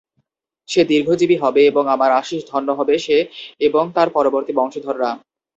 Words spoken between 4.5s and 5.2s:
বংশধররা।